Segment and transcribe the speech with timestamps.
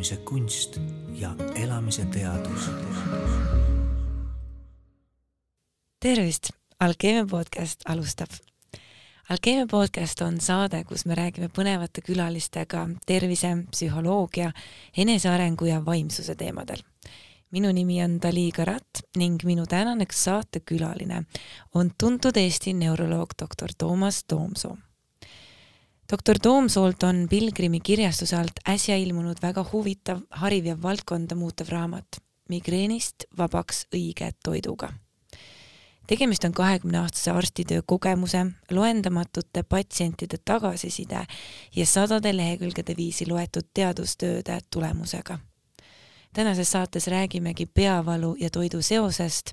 [0.00, 0.78] elamise kunst
[1.12, 2.70] ja elamise teadus.
[6.00, 6.50] tervist,
[6.80, 8.30] Alkeemia podcast alustab.
[9.28, 14.52] Alkeemia podcast on saade, kus me räägime põnevate külalistega tervise, psühholoogia,
[14.96, 16.80] enesearengu ja vaimsuse teemadel
[17.52, 21.24] minu nimi on Dali Karat ning minu tänane saatekülaline
[21.74, 24.76] on tuntud Eesti neuroloog doktor Toomas Toomsoo
[26.10, 32.18] doktor Toomsoolt on Pilgrimi kirjastuse alt äsja ilmunud väga huvitav, hariv ja valdkonda muutev raamat
[32.48, 34.92] Migreenist vabaks õige toiduga.
[36.06, 41.26] tegemist on kahekümneaastase arstitöö kogemuse, loendamatute patsientide tagasiside
[41.76, 45.38] ja sadade lehekülgede viisi loetud teadustööde tulemusega
[46.32, 49.52] tänases saates räägimegi peavalu ja toidu seosest,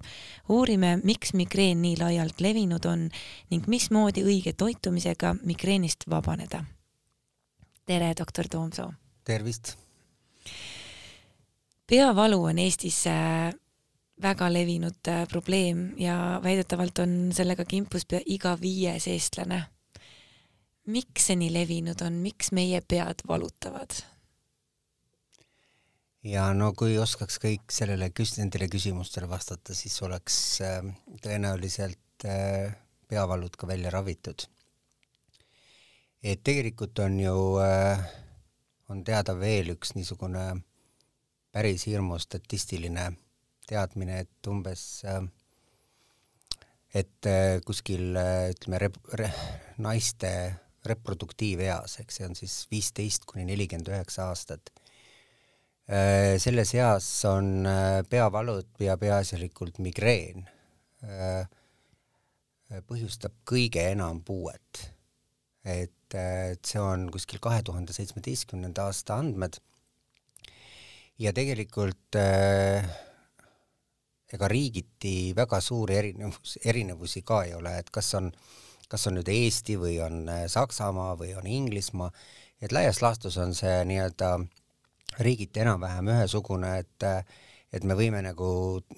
[0.49, 3.09] uurime, miks migreen nii laialt levinud on
[3.49, 6.63] ning mismoodi õige toitumisega migreenist vabaneda.
[7.85, 8.93] tere, doktor Toomsoo!
[9.23, 9.77] tervist!
[11.87, 13.53] peavalu on Eestis äh,
[14.21, 19.63] väga levinud äh, probleem ja väidetavalt on sellega kimpus pea iga viies eestlane.
[20.87, 24.16] miks see nii levinud on, miks meie pead valutavad?
[26.25, 30.81] Ja no kui oskaks kõik sellele küs-, nendele küsimustele vastata, siis oleks äh,
[31.23, 32.73] tõenäoliselt äh,
[33.07, 34.47] peavalud ka välja ravitud.
[36.23, 38.01] et tegelikult on ju äh,,
[38.89, 40.63] on teada veel üks niisugune
[41.51, 43.11] päris hirmus statistiline
[43.67, 45.03] teadmine, et umbes
[46.95, 47.27] et
[47.65, 49.27] kuskil ütleme rep-, re,
[49.77, 50.29] naiste
[50.87, 54.71] reproduktiiveas, eks see on siis viisteist kuni nelikümmend üheksa aastat
[55.87, 60.41] Äh, selles eas on äh, peavalud ja peaasjalikult migreen
[60.99, 61.47] äh,
[62.83, 64.81] põhjustab kõige enam puuet.
[65.63, 69.61] et, et see on kuskil kahe tuhande seitsmeteistkümnenda aasta andmed.
[71.23, 72.19] Ja tegelikult
[74.35, 78.29] ega riigiti väga suuri erinevus, erinevusi ka ei ole, et kas on,
[78.91, 82.11] kas on nüüd Eesti või on Saksamaa või on Inglismaa,
[82.59, 84.47] et laias laastus on see nii-öelda äh,
[85.19, 87.05] riigiti enam-vähem ühesugune, et
[87.73, 88.49] et me võime nagu,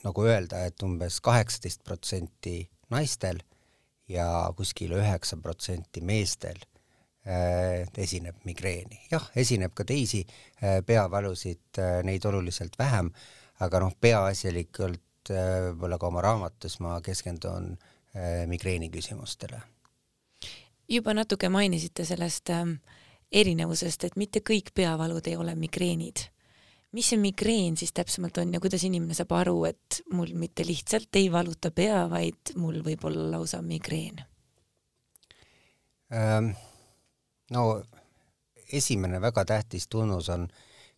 [0.04, 2.62] nagu öelda, et umbes kaheksateist protsenti
[2.94, 3.42] naistel
[4.10, 4.28] ja
[4.58, 6.60] kuskil üheksa protsenti meestel
[7.26, 9.02] äh, esineb migreeni.
[9.12, 13.12] jah, esineb ka teisi äh, peavalusid äh,, neid oluliselt vähem,
[13.60, 17.76] aga noh, peaasjalikult võib-olla ka oma raamatus ma keskendun
[18.50, 19.60] migreeni küsimustele.
[20.90, 22.64] juba natuke mainisite sellest äh,
[23.32, 26.26] erinevusest, et mitte kõik peavalud ei ole migreenid.
[26.92, 31.16] mis see migreen siis täpsemalt on ja kuidas inimene saab aru, et mul mitte lihtsalt
[31.16, 34.24] ei valuta pea, vaid mul võib olla lausa migreen
[36.14, 36.56] ähm,?
[37.52, 37.84] no
[38.74, 40.48] esimene väga tähtis tunnus on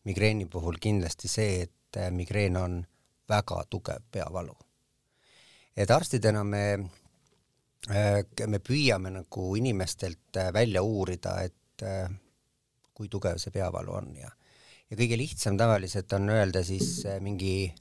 [0.04, 2.82] migreeni puhul kindlasti see, et äh, migreen on
[3.30, 4.56] väga tugev peavalu.
[5.78, 6.64] et arstidena me
[7.90, 12.20] äh, me püüame nagu inimestelt äh, välja uurida, et et
[13.02, 14.30] kui tugev see peavalu on ja,
[14.92, 17.72] ja kõige lihtsam tavaliselt on öelda siis äh, mingi,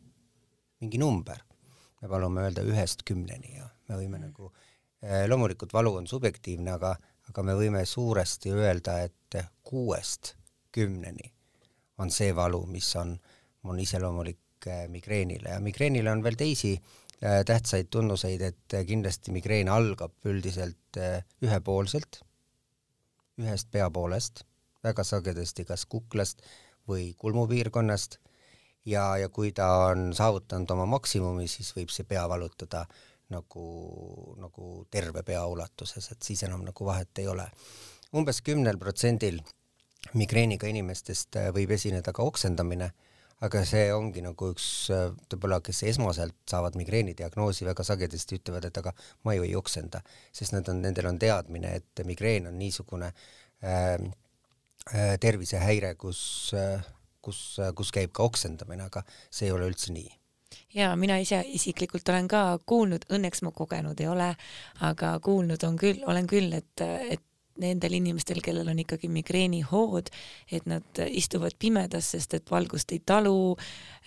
[0.81, 1.43] mingi number.
[2.01, 4.31] me palume öelda ühest kümneni ja me võime mm.
[4.31, 4.53] nagu,
[5.05, 6.95] äh, loomulikult valu on subjektiivne, aga,
[7.29, 10.35] aga me võime suuresti öelda, et kuuest
[10.73, 11.29] kümneni
[12.01, 13.13] on see valu, mis on,
[13.69, 16.75] on iseloomulik äh, migreenile ja migreenile on veel teisi
[17.21, 20.97] tähtsaid tunnuseid, et kindlasti migreen algab üldiselt
[21.45, 22.23] ühepoolselt
[23.41, 24.45] ühest peapoolest,
[24.85, 26.43] väga sagedasti kas kuklast
[26.89, 28.19] või kulmupiirkonnast
[28.87, 32.87] ja, ja kui ta on saavutanud oma maksimumi, siis võib see pea valutada
[33.31, 33.65] nagu,
[34.41, 37.47] nagu terve pea ulatuses, et siis enam nagu vahet ei ole.
[38.15, 39.41] umbes kümnel protsendil
[40.15, 42.91] migreeniga inimestest võib esineda ka oksendamine
[43.47, 48.81] aga see ongi nagu üks võib-olla, kes esmaselt saavad migreeni diagnoosi, väga sagedasti ütlevad, et
[48.81, 48.93] aga
[49.25, 50.03] ma ju ei oksenda,
[50.33, 53.13] sest nad on, nendel on teadmine, et migreen on niisugune
[53.65, 53.97] äh,
[54.93, 56.23] äh, tervisehäire, kus
[56.57, 56.85] äh,,
[57.25, 60.09] kus, kus käib ka oksendamine, aga see ei ole üldse nii.
[60.75, 64.31] Ja mina ise isiklikult olen ka kuulnud, õnneks ma kogenud ei ole,
[64.87, 67.23] aga kuulnud on küll, olen küll, et, et
[67.61, 70.11] nendel inimestel, kellel on ikkagi migreenihood,
[70.53, 73.55] et nad istuvad pimedas, sest et valgust ei talu,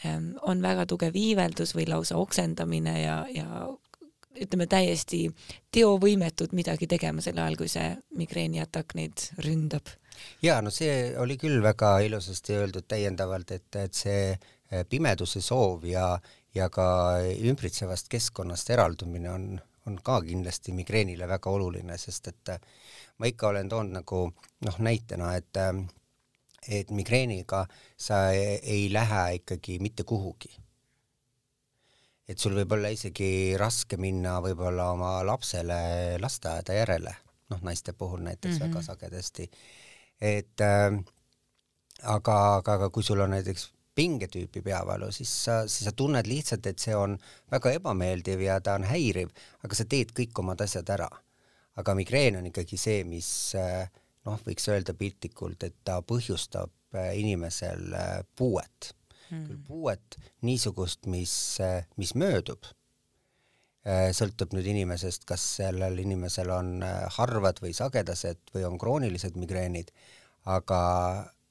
[0.05, 3.65] ähm, on väga tugev iiveldus või lausa oksendamine ja, ja
[4.41, 5.27] ütleme täiesti
[5.73, 9.93] teovõimetud midagi tegema sel ajal, kui see migreeniatakk neid ründab.
[10.41, 15.85] ja no see oli küll väga ilusasti öeldud täiendavalt, et, et see äh, pimeduse soov
[15.89, 16.17] ja,
[16.55, 16.87] ja ka
[17.21, 19.47] ümbritsevast keskkonnast eraldumine on,
[19.89, 22.61] on ka kindlasti migreenile väga oluline, sest et äh,
[23.23, 24.25] ma ikka olen toonud nagu
[24.67, 25.59] noh, näitena, et
[26.67, 27.65] et migreeniga
[27.99, 30.51] sa ei, ei lähe ikkagi mitte kuhugi.
[32.27, 37.15] et sul võib olla isegi raske minna võib-olla oma lapsele lasteaeda järele,
[37.51, 38.73] noh, naiste puhul näiteks mm -hmm.
[38.73, 39.49] väga sagedasti.
[40.21, 41.03] et äh,
[42.03, 46.65] aga, aga, aga kui sul on näiteks pingetüüpi peavalu, siis sa, siis sa tunned lihtsalt,
[46.65, 47.17] et see on
[47.51, 49.29] väga ebameeldiv ja ta on häiriv,
[49.63, 51.09] aga sa teed kõik omad asjad ära.
[51.79, 53.29] Aga migreen on ikkagi see, mis
[54.27, 58.93] noh, võiks öelda piltlikult, et ta põhjustab äh, inimesel äh, puuet
[59.29, 59.43] hmm..
[59.49, 61.35] küll puuet niisugust, mis,
[61.99, 62.71] mis möödub,
[64.15, 66.77] sõltub nüüd inimesest, kas sellel inimesel on
[67.17, 69.89] harvad või sagedased või on kroonilised migreenid,
[70.47, 70.79] aga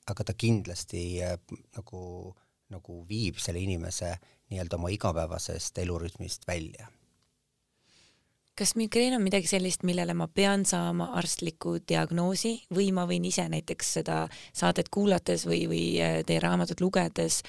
[0.09, 1.21] aga ta kindlasti
[1.77, 2.33] nagu,
[2.73, 4.15] nagu viib selle inimese
[4.49, 6.89] nii-öelda oma igapäevasest elurütmist välja.
[8.59, 13.47] Kas migreen on midagi sellist, millele ma pean saama arstliku diagnoosi või ma võin ise
[13.49, 17.43] näiteks seda saadet kuulates või, või äh, teie raamatut lugedes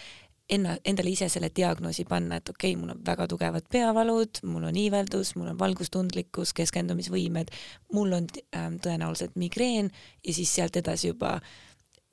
[0.50, 4.70] enna, endale ise selle diagnoosi panna, et okei okay,, mul on väga tugevad peavalud, mul
[4.70, 7.52] on iiveldus, mul on valgustundlikkus, keskendumisvõimed,
[7.94, 9.92] mul on äh, tõenäoliselt migreen
[10.24, 11.38] ja siis sealt edasi juba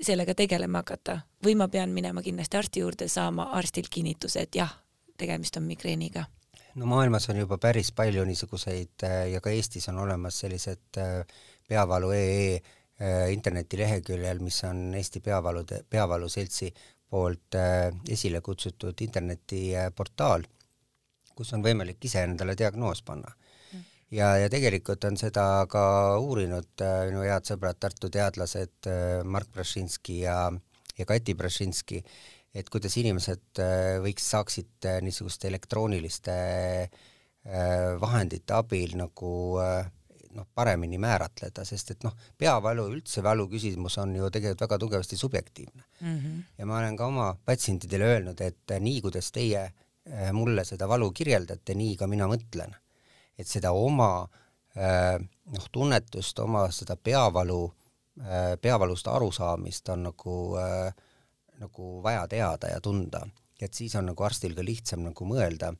[0.00, 4.72] sellega tegelema hakata või ma pean minema kindlasti arsti juurde, saama arstilt kinnituse, et jah,
[5.20, 6.26] tegemist on migreeniga?
[6.74, 11.24] No maailmas on juba päris palju niisuguseid äh, ja ka Eestis on olemas sellised äh,
[11.68, 16.72] peavalu ee äh, internetileheküljel, mis on Eesti Peavalude, Peavalu Seltsi
[17.10, 17.56] poolt
[18.08, 20.44] esile kutsutud internetiportaal,
[21.34, 23.32] kus on võimalik ise endale diagnoos panna.
[24.14, 25.82] Ja, ja tegelikult on seda ka
[26.22, 28.86] uurinud minu head sõbrad, Tartu teadlased
[29.26, 30.36] Mark Brašinski ja,
[30.98, 31.98] ja Kati Brašinski,
[32.54, 36.36] et kuidas inimesed äh, võiks, saaksid niisuguste elektrooniliste
[38.00, 44.28] vahendite abil nagu noh, paremini määratleda, sest et noh, peavalu, üldse valu küsimus on ju
[44.28, 46.18] tegelikult väga tugevasti subjektiivne mm.
[46.18, 46.42] -hmm.
[46.58, 49.70] ja ma olen ka oma patsientidele öelnud, et nii, kuidas teie
[50.36, 52.76] mulle seda valu kirjeldate, nii ka mina mõtlen
[53.40, 54.10] et seda oma
[54.76, 55.16] äh,
[55.54, 57.62] noh, tunnetust, oma seda peavalu,
[58.20, 60.92] äh, peavalust arusaamist on nagu, äh,
[61.60, 63.24] nagu vaja teada ja tunda,
[63.60, 65.74] et siis on nagu arstil ka lihtsam nagu mõelda.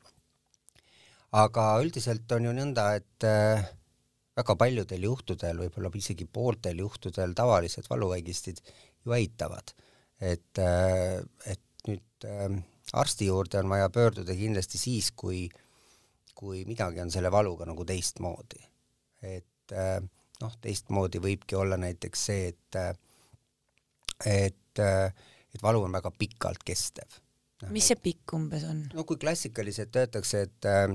[1.33, 3.27] aga üldiselt on ju nõnda, et
[4.37, 8.61] väga paljudel juhtudel, võib-olla isegi pooltel juhtudel tavalised valuvaigistid
[9.05, 9.73] ju eitavad,
[10.21, 12.29] et, et nüüd
[12.93, 15.67] arsti juurde on vaja pöörduda kindlasti siis, kui äh,
[16.41, 18.63] kui midagi on selle valuga nagu teistmoodi.
[19.21, 19.99] et äh,
[20.41, 22.95] noh, teistmoodi võibki olla näiteks see, et äh,
[24.25, 25.13] et, äh,
[25.55, 27.21] et valu on väga pikalt kestev
[27.63, 27.71] no,.
[27.75, 28.85] mis see pikk umbes on?
[28.95, 30.93] no kui klassikaliselt öeldakse, et äh,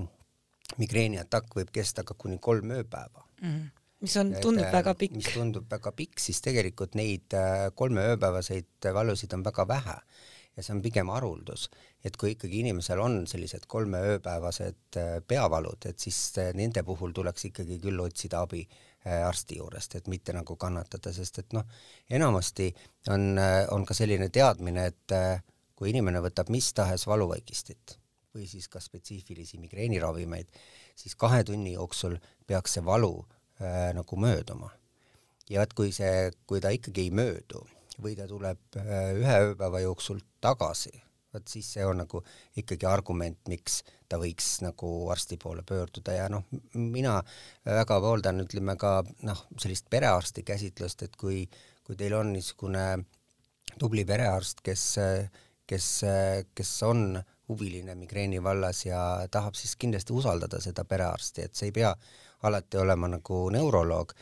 [0.81, 3.65] migreeniatakk võib kesta ka kuni kolm ööpäeva mm.
[4.05, 5.19] mis on, tundub et, väga pikk.
[5.19, 7.35] mis tundub väga pikk, siis tegelikult neid
[7.75, 9.99] kolme ööpäevaseid valusid on väga vähe
[10.55, 11.67] ja see on pigem haruldus,
[12.05, 17.15] et kui ikkagi inimesel on sellised kolme ööpäevased äh, peavalud, et siis äh, nende puhul
[17.15, 21.65] tuleks ikkagi küll otsida abi äh, arsti juurest, et mitte nagu kannatada, sest et noh,
[22.09, 22.71] enamasti
[23.13, 23.35] on,
[23.71, 25.15] on ka selline teadmine, et
[25.75, 27.99] kui inimene võtab mis tahes valuvaigistit
[28.35, 30.49] või siis ka spetsiifilisi migreeniravimeid,
[30.95, 32.17] siis kahe tunni jooksul
[32.47, 34.71] peaks see valu äh, nagu mööduma.
[35.49, 37.61] ja et kui see, kui ta ikkagi ei möödu
[38.01, 40.91] või ta tuleb ühe ööpäeva jooksul tagasi,
[41.35, 42.21] vot siis see on nagu
[42.59, 47.17] ikkagi argument, miks ta võiks nagu arsti poole pöörduda ja noh, mina
[47.65, 51.43] väga pooldan, ütleme ka noh, sellist perearsti käsitlust, et kui,
[51.85, 52.85] kui teil on niisugune
[53.79, 54.83] tubli perearst, kes,
[55.67, 55.89] kes,
[56.55, 57.17] kes on
[57.49, 58.99] huviline migreeni vallas ja
[59.31, 61.91] tahab siis kindlasti usaldada seda perearsti, et see ei pea
[62.43, 64.13] alati olema nagu neuroloog.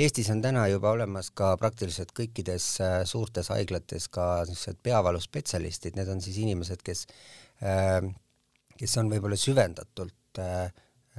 [0.00, 6.08] Eestis on täna juba olemas ka praktiliselt kõikides äh, suurtes haiglates ka niisugused peavaluspetsialistid, need
[6.08, 7.04] on siis inimesed, kes,
[7.66, 7.98] äh,
[8.78, 10.70] kes on võib-olla süvendatult äh,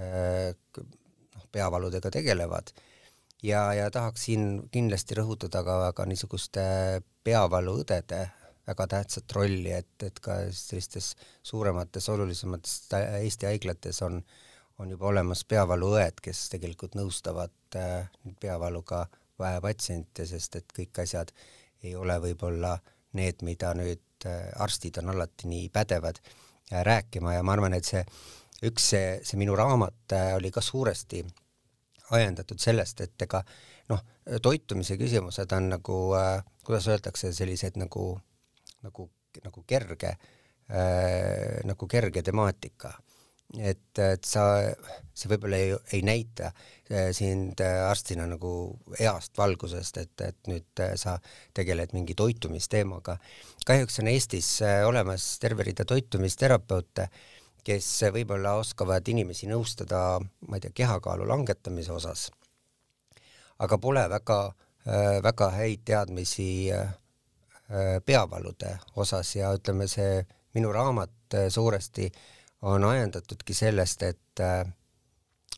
[0.02, 2.72] noh, peavaludega tegelevad.
[3.44, 6.64] Ja, ja tahaks siin kindlasti rõhutada ka, ka niisuguste
[7.26, 8.22] peavaluõdede
[8.70, 14.51] väga tähtsat rolli, et, et ka sellistes suuremates, olulisemates Eesti haiglates on äh,
[14.82, 18.10] on juba olemas peavaluõed, kes tegelikult nõustavad äh,
[18.42, 19.06] peavaluga
[19.38, 21.32] patsiente, sest et kõik asjad
[21.86, 22.76] ei ole võib-olla
[23.18, 27.36] need, mida nüüd äh, arstid on alati nii pädevad äh, rääkima.
[27.36, 28.02] Ja ma arvan, et see
[28.66, 31.24] üks see, see minu raamat oli ka suuresti
[32.18, 33.42] ajendatud sellest, et ega
[33.90, 34.02] noh,
[34.42, 38.06] toitumise küsimused on nagu äh,, kuidas öeldakse, sellised nagu,
[38.86, 39.08] nagu,
[39.46, 42.94] nagu kerge äh,, nagu kerge temaatika
[43.60, 44.44] et, et sa,
[45.14, 48.52] see võib-olla ei, ei näita äh, sind äh, arstina nagu
[49.00, 51.18] heast valgusest, et, et nüüd äh, sa
[51.58, 53.18] tegeled mingi toitumisteemaga.
[53.68, 54.50] kahjuks on Eestis
[54.88, 57.10] olemas terve rida toitumisterapeute,
[57.66, 62.30] kes võib-olla oskavad inimesi nõustada, ma ei tea, kehakaalu langetamise osas,
[63.62, 64.42] aga pole väga,
[65.22, 66.72] väga häid teadmisi
[68.06, 70.24] peavalude osas ja ütleme, see
[70.58, 72.24] minu raamat suuresti äh,
[72.62, 74.66] on ajendatudki sellest, et äh,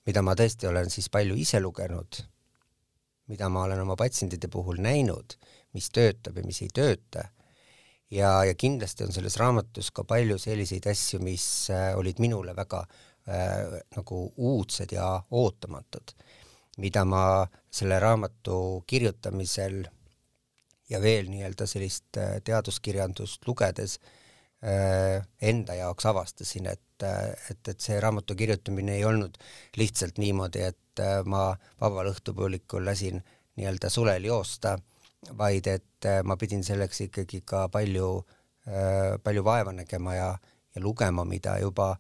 [0.08, 2.20] mida ma tõesti olen siis palju ise lugenud,
[3.32, 5.36] mida ma olen oma patsientide puhul näinud,
[5.76, 7.28] mis töötab ja mis ei tööta,
[8.12, 12.86] ja, ja kindlasti on selles raamatus ka palju selliseid asju, mis äh, olid minule väga
[12.86, 16.16] äh, nagu uudsed ja ootamatud,
[16.84, 17.44] mida ma
[17.74, 19.84] selle raamatu kirjutamisel
[20.90, 24.20] ja veel nii-öelda sellist äh, teaduskirjandust lugedes äh,
[24.64, 29.38] enda jaoks avastasin, et et, et, et see raamatu kirjutamine ei olnud
[29.80, 31.52] lihtsalt niimoodi, et äh, ma
[31.82, 33.22] vabal õhtupoolikul lasin
[33.58, 34.78] nii-öelda sulel joosta,
[35.38, 38.10] vaid et äh, ma pidin selleks ikkagi ka palju,
[38.68, 40.32] äh, palju vaeva nägema ja,
[40.76, 41.94] ja lugema, mida juba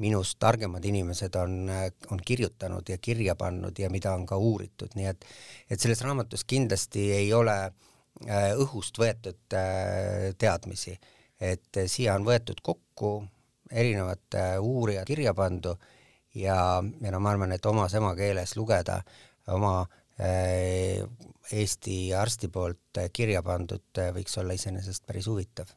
[0.00, 1.68] minust targemad inimesed on,
[2.10, 5.26] on kirjutanud ja kirja pannud ja mida on ka uuritud, nii et,
[5.68, 7.56] et selles raamatus kindlasti ei ole
[8.60, 9.54] õhust võetud
[10.40, 10.94] teadmisi,
[11.40, 13.14] et siia on võetud kokku
[13.70, 15.74] erinevate uurijad kirja pandu
[16.34, 19.00] ja, ja no ma arvan, et omas emakeeles lugeda
[19.54, 19.80] oma
[20.20, 21.00] äh,
[21.50, 25.72] Eesti arsti poolt kirja pandud võiks olla iseenesest päris huvitav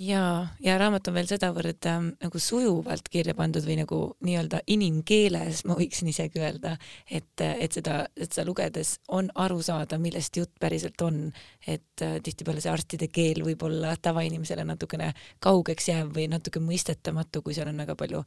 [0.00, 5.62] ja, ja raamat on veel sedavõrd ähm, nagu sujuvalt kirja pandud või nagu nii-öelda inimkeeles,
[5.68, 10.52] ma võiksin isegi öelda, et, et seda, et seda lugedes on aru saada, millest jutt
[10.60, 11.22] päriselt on,
[11.66, 15.12] et äh, tihtipeale see arstide keel võib olla tavainimesele natukene
[15.44, 18.24] kaugeks jääv või natuke mõistetamatu, kui seal on väga palju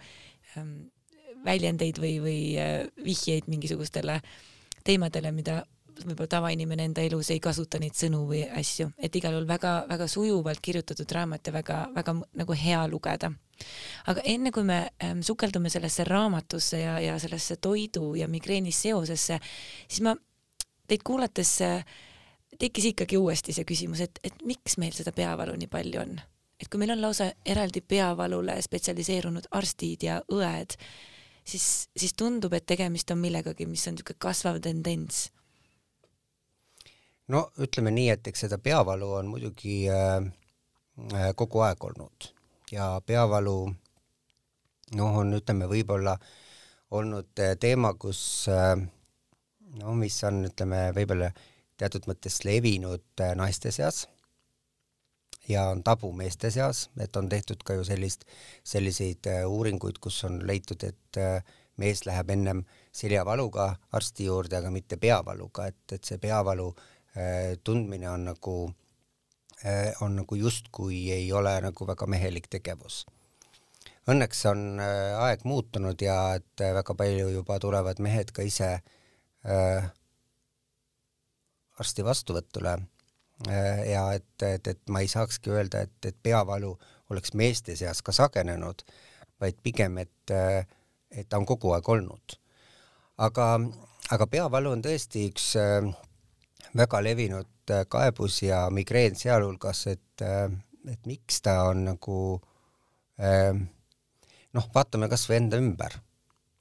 [0.57, 0.73] ähm,
[1.45, 4.21] väljendeid või, või äh, vihjeid mingisugustele
[4.83, 5.63] teemadele, mida
[6.01, 10.61] võib-olla tavainimene enda elus ei kasuta neid sõnu või asju, et igal juhul väga-väga sujuvalt
[10.63, 13.31] kirjutatud raamat ja väga-väga nagu hea lugeda.
[14.07, 19.39] aga enne kui me ähm, sukeldume sellesse raamatusse ja, ja sellesse toidu ja migreeni seosesse,
[19.87, 20.15] siis ma
[20.87, 21.85] teid kuulates äh,
[22.59, 26.19] tekkis ikkagi uuesti see küsimus, et, et miks meil seda peavalu nii palju on?
[26.59, 30.77] et kui meil on lausa eraldi peavalule spetsialiseerunud arstid ja õed,
[31.43, 35.25] siis, siis tundub, et tegemist on millegagi, mis on niisugune kasvav tendents
[37.27, 40.17] no ütleme nii, et eks seda peavalu on muidugi äh,
[41.13, 42.29] äh, kogu aeg olnud.
[42.71, 43.57] Ja peavalu
[44.97, 46.17] noh, on ütleme võib-olla
[46.91, 48.47] olnud äh, teema, kus
[49.79, 51.31] no mis on, ütleme võib-olla
[51.77, 54.05] teatud mõttes levinud naiste seas
[55.49, 58.23] ja on tabu meeste seas, et on tehtud ka ju sellist,
[58.63, 61.19] selliseid uuringuid, kus on leitud, et
[61.81, 62.61] mees läheb ennem
[62.95, 63.65] seljavaluga
[63.97, 66.92] arsti juurde, aga mitte peavaluga, et, et see peavalu Äh,
[67.63, 68.73] tundmine on nagu,
[69.65, 73.03] äh, on nagu justkui ei ole nagu väga mehelik tegevus.
[74.09, 79.85] Õnneks on äh, aeg muutunud ja et väga palju juba tulevad mehed ka ise äh,
[81.79, 82.73] arsti vastuvõtule
[83.47, 86.73] äh, ja et, et, et ma ei saakski öelda, et, et peavalu
[87.13, 88.83] oleks meeste seas ka sagenenud,
[89.39, 90.33] vaid pigem, et,
[91.11, 92.37] et ta on kogu aeg olnud.
[93.17, 93.47] aga,
[94.11, 95.93] aga peavalu on tõesti üks äh,
[96.77, 100.47] väga levinud äh, kaebus ja migreen sealhulgas, et, äh,
[100.89, 102.17] et miks ta on nagu
[103.21, 103.67] ähm,
[104.53, 105.99] noh, vaatame kas või enda ümber.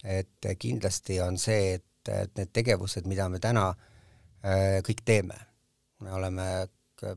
[0.02, 5.36] et kindlasti on see, et, et need tegevused, mida me täna äh, kõik teeme,
[6.02, 6.46] me oleme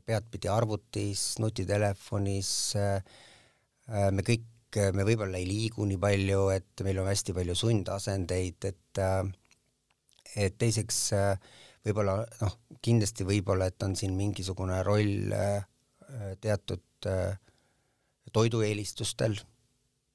[0.05, 2.51] peadpidi arvutis, nutitelefonis,
[3.85, 9.01] me kõik, me võib-olla ei liigu nii palju, et meil on hästi palju sundasendeid, et
[10.41, 10.99] et teiseks
[11.85, 15.65] võib-olla noh, kindlasti võib-olla, et on siin mingisugune roll äh,
[16.41, 17.37] teatud äh,
[18.33, 19.37] toidueelistustel,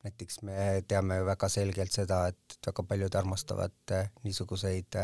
[0.04, 0.56] näiteks me
[0.88, 4.98] teame väga selgelt seda, et väga paljud armastavad äh, niisuguseid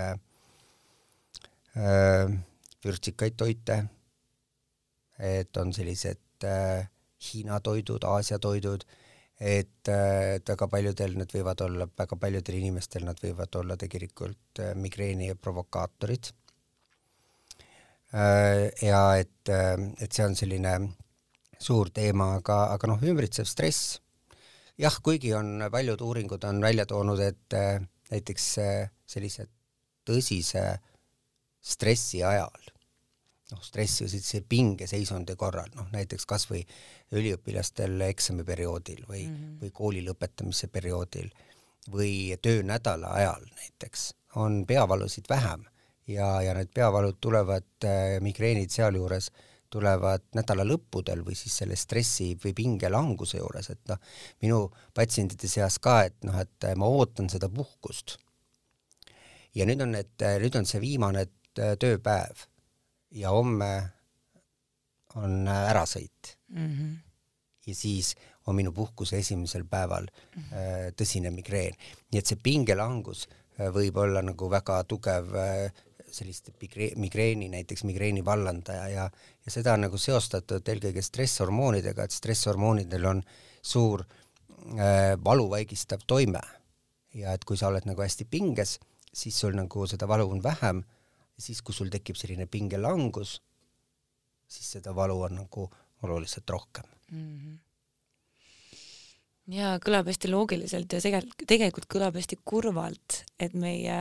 [2.87, 3.75] vürtsikaid toite,
[5.21, 6.47] et on sellised
[7.27, 8.87] Hiina toidud, Aasia toidud,
[9.37, 15.35] et, et väga paljudel need võivad olla, väga paljudel inimestel nad võivad olla tegelikult migreeni
[15.37, 16.33] provokaatorid
[18.13, 20.77] ja et, äh, et see on selline
[21.59, 23.99] suur teema, aga, aga noh, ümbritsev stress,
[24.79, 28.49] jah, kuigi on paljud uuringud on välja toonud, et äh, näiteks
[29.07, 29.49] sellise
[30.07, 30.63] tõsise
[31.67, 32.71] stressi ajal
[33.51, 36.63] noh, stressi või sellise pingeseisundi korral, noh näiteks kasvõi
[37.15, 39.59] üliõpilastel eksamiperioodil või mm, -hmm.
[39.63, 41.31] või kooli lõpetamise perioodil
[41.93, 45.65] või töönädala ajal näiteks on peavalusid vähem
[46.07, 49.31] ja, ja need peavalud tulevad äh,, migreenid sealjuures
[49.71, 53.99] tulevad nädala lõppudel või siis selle stressi või pingelanguse juures, et noh,
[54.45, 54.61] minu
[54.95, 58.19] patsientide seas ka, et noh, et ma ootan seda puhkust.
[59.55, 62.47] ja nüüd on need, nüüd on see viimane äh, tööpäev
[63.17, 63.73] ja homme
[65.17, 66.71] on ärasõit mm.
[66.71, 66.97] -hmm.
[67.67, 68.15] ja siis
[68.47, 70.93] on minu puhkuse esimesel päeval -hmm.
[70.97, 71.75] tõsine migreen,
[72.13, 73.27] nii et see pingelangus
[73.59, 75.35] äh, võib olla nagu väga tugev
[76.17, 76.51] sellist
[76.97, 79.07] migreeni, näiteks migreeni vallandaja ja,
[79.45, 83.23] ja seda on nagu seostatud eelkõige stresshormoonidega, et stresshormoonidel on
[83.63, 86.43] suur äh, valuvaigistav toime.
[87.17, 88.77] ja et kui sa oled nagu hästi pinges,
[89.09, 90.83] siis sul nagu seda valu on vähem,
[91.39, 93.39] siis kui sul tekib selline pingelangus,
[94.49, 95.71] siis seda valu on nagu
[96.03, 97.39] oluliselt rohkem mm.
[97.39, 97.63] -hmm
[99.47, 103.99] ja kõlab hästi loogiliselt ja tegelikult, tegelikult kõlab hästi kurvalt, et meie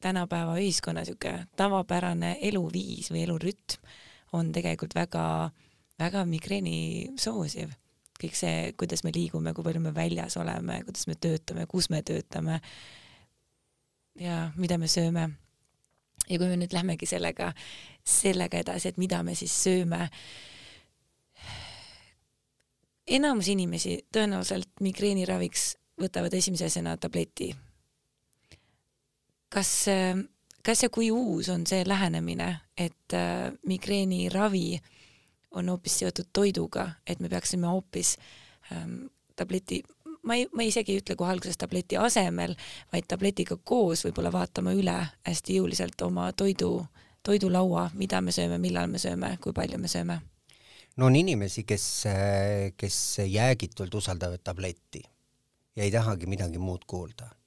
[0.00, 3.82] tänapäeva ühiskonna niisugune tavapärane eluviis või elurütm
[4.32, 5.50] on tegelikult väga,
[5.98, 7.74] väga migreeni soosiv.
[8.18, 12.02] kõik see, kuidas me liigume, kui palju me väljas oleme, kuidas me töötame, kus me
[12.02, 12.60] töötame
[14.18, 15.30] ja mida me sööme.
[16.28, 17.52] ja kui me nüüd lähmegi sellega,
[18.04, 20.10] sellega edasi, et mida me siis sööme,
[23.06, 27.54] enamus inimesi tõenäoliselt migreeniraviks võtavad esimese asjana tableti
[29.48, 29.86] kas,
[30.64, 34.78] kas ja kui uus on see lähenemine, et äh, migreeniravi
[35.56, 38.16] on hoopis seotud toiduga, et me peaksime hoopis
[38.72, 39.82] ähm, tableti,
[40.22, 42.54] ma ei, ma isegi ei ütle kohe alguses tableti asemel,
[42.92, 46.72] vaid tabletiga koos võib-olla vaatama üle hästi jõuliselt oma toidu,
[47.24, 50.20] toidulaua, mida me sööme, millal me sööme, kui palju me sööme.
[50.96, 51.86] no on inimesi, kes,
[52.76, 55.02] kes jäägitult usaldavad tabletti
[55.76, 57.37] ja ei tahagi midagi muud kuulda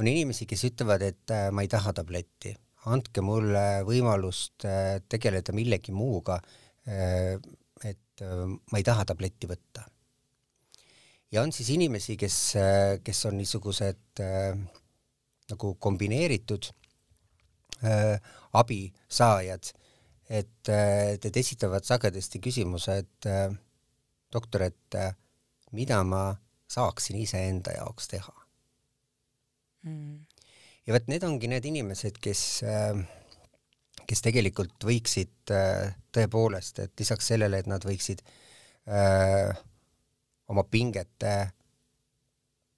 [0.00, 2.52] on inimesi, kes ütlevad, et äh, ma ei taha tabletti,
[2.92, 6.38] andke mulle võimalust äh, tegeleda millegi muuga,
[6.88, 7.36] äh,
[7.84, 9.82] et ma ei taha tabletti võtta.
[11.32, 12.36] ja on siis inimesi, kes,
[13.04, 14.22] kes on niisugused
[15.50, 16.70] nagu kombineeritud
[18.56, 19.68] abisaajad,
[20.40, 23.30] et need esitavad sagedasti küsimuse, et
[24.32, 24.98] doktor, et
[25.76, 26.24] mida ma
[26.72, 28.45] saaksin iseenda jaoks teha
[29.86, 30.18] mm..
[30.86, 32.98] ja vot need ongi need inimesed, kes, äh,
[34.06, 39.64] kes tegelikult võiksid äh, tõepoolest, et lisaks sellele, et nad võiksid öö, äh,
[40.46, 41.34] oma pingete,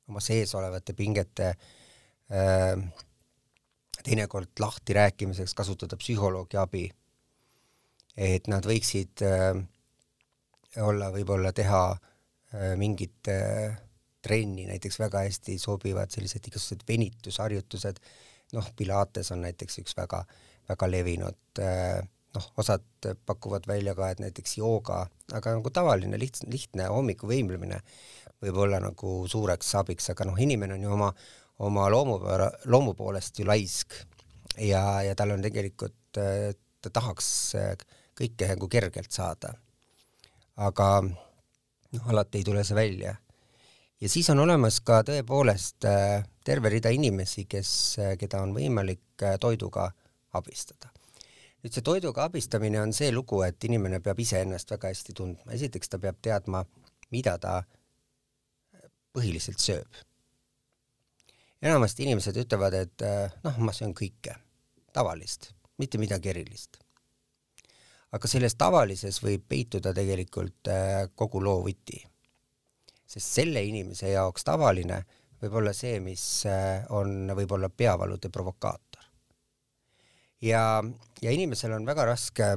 [0.08, 1.50] oma sees olevate pingete
[2.32, 2.78] öö,
[3.98, 6.86] teinekord lahtirääkimiseks kasutada psühholoogi abi.
[8.16, 9.60] et nad võiksid öö,
[10.80, 13.68] olla, võib-olla teha öö, mingit öö,
[14.28, 17.98] trenni näiteks väga hästi sobivad sellised igasugused venitusharjutused,
[18.56, 20.22] noh, pilates on näiteks üks väga,
[20.68, 21.98] väga levinud, eh,
[22.36, 27.80] noh, osad pakuvad välja ka, et näiteks jooga, aga nagu tavaline lihtne, lihtne hommikuvõimlemine
[28.44, 31.12] võib olla nagu suureks abiks, aga noh, inimene on ju oma,
[31.66, 32.20] oma loomu,
[32.70, 33.96] loomu poolest ju laisk.
[34.58, 37.30] Ja, ja tal on tegelikult, eh, ta tahaks
[38.18, 39.54] kõike nagu kergelt saada.
[40.58, 43.12] aga noh, alati ei tule see välja
[44.00, 47.70] ja siis on olemas ka tõepoolest äh, terve rida inimesi, kes,
[48.02, 49.90] äh, keda on võimalik äh, toiduga
[50.38, 50.92] abistada.
[51.62, 55.90] nüüd see toiduga abistamine on see lugu, et inimene peab iseennast väga hästi tundma, esiteks
[55.90, 56.64] ta peab teadma,
[57.10, 57.62] mida ta
[59.12, 60.02] põhiliselt sööb.
[61.62, 63.02] enamasti inimesed ütlevad, et
[63.42, 64.36] noh, ma söön kõike,
[64.94, 66.78] tavalist, mitte midagi erilist.
[68.12, 70.70] aga selles tavalises võib peituda tegelikult
[71.16, 72.04] kogu loo võti
[73.08, 75.00] sest selle inimese jaoks tavaline
[75.42, 79.04] võib olla see, mis äh, on võib-olla peavalude provokaator.
[80.42, 80.82] ja,
[81.22, 82.52] ja inimesel on väga raske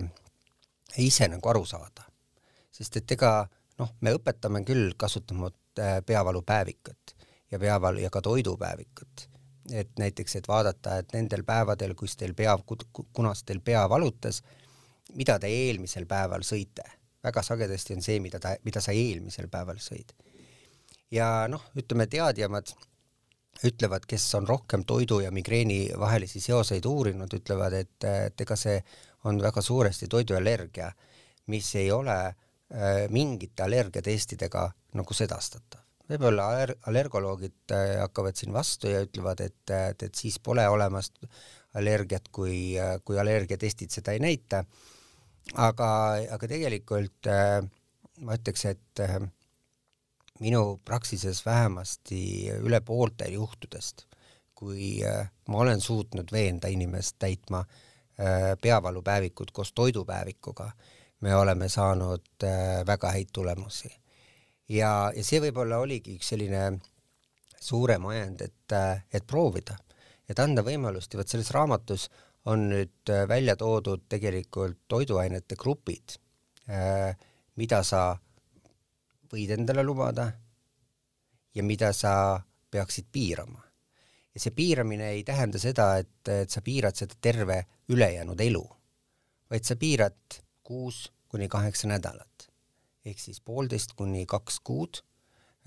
[0.98, 2.06] ise nagu aru saada,
[2.72, 3.34] sest et ega
[3.80, 7.16] noh, me õpetame küll kasutama äh, peavalupäevikut
[7.52, 9.28] ja peavalu ja ka toidupäevikut,
[9.72, 12.58] et näiteks, et vaadata, et nendel päevadel, kus teil pea,
[13.14, 14.42] kunas teil pea valutas,
[15.16, 16.84] mida te eelmisel päeval sõite.
[17.24, 20.12] väga sagedasti on see, mida ta, mida sa eelmisel päeval sõid
[21.12, 22.72] ja noh, ütleme teadjamad
[23.68, 28.80] ütlevad, kes on rohkem toidu ja migreeni vahelisi seoseid uurinud, ütlevad, et, et ega see
[29.30, 30.90] on väga suuresti toiduallergia,
[31.54, 34.66] mis ei ole äh, mingite allergiatestidega
[34.98, 35.84] nagu sedastatav.
[36.12, 41.12] võib-olla aller-, allergoloogid äh, hakkavad siin vastu ja ütlevad, et, et, et siis pole olemas
[41.78, 42.74] allergiat, kui,
[43.06, 44.64] kui allergiatestid seda ei näita,
[45.56, 45.92] aga,
[46.34, 47.62] aga tegelikult äh,
[48.26, 49.22] ma ütleks, et äh,
[50.40, 54.06] minu praksises vähemasti üle poolte juhtudest,
[54.56, 60.72] kui äh, ma olen suutnud veenda inimest täitma äh, peavalupäevikut koos toidupäevikuga,
[61.22, 63.92] me oleme saanud äh, väga häid tulemusi.
[64.70, 66.80] ja, ja see võib-olla oligi üks selline
[67.62, 68.76] suurem ajend, et,
[69.14, 69.76] et proovida,
[70.30, 72.08] et anda võimalust ja vot selles raamatus
[72.50, 76.16] on nüüd välja toodud tegelikult toiduainete grupid,
[77.60, 78.16] mida sa
[79.34, 80.32] võid endale lubada
[81.56, 82.42] ja mida sa
[82.72, 83.64] peaksid piirama.
[84.34, 88.64] ja see piiramine ei tähenda seda, et, et sa piirad seda terve ülejäänud elu,
[89.50, 92.52] vaid sa piirad kuus kuni kaheksa nädalat
[93.06, 95.02] ehk siis poolteist kuni kaks kuud,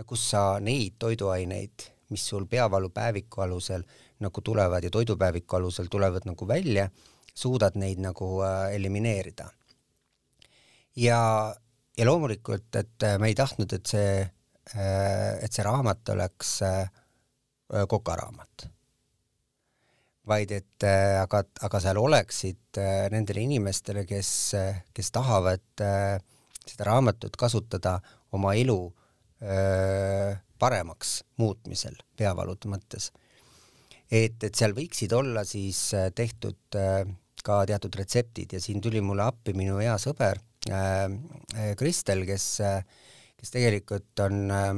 [0.06, 3.84] kus sa neid toiduaineid, mis sul peavalupäeviku alusel
[4.22, 6.88] nagu tulevad ja toidupäeviku alusel tulevad nagu välja,
[7.34, 9.50] suudad neid nagu äh, elimineerida.
[10.96, 11.54] ja,
[11.98, 16.86] ja loomulikult, et äh, me ei tahtnud, et see äh,, et see raamat oleks äh,
[17.88, 18.70] kokaraamat.
[20.24, 20.84] vaid et
[21.20, 22.78] aga, aga seal oleksid
[23.12, 24.28] nendele inimestele, kes,
[24.96, 25.82] kes tahavad
[26.64, 27.98] seda raamatut kasutada
[28.32, 28.78] oma elu
[30.64, 33.10] paremaks muutmisel peavalude mõttes.
[34.08, 36.80] et, et seal võiksid olla siis tehtud
[37.44, 40.40] ka teatud retseptid ja siin tuli mulle appi minu hea sõber
[41.76, 42.44] Kristel, kes,
[43.36, 44.70] kes tegelikult on äh,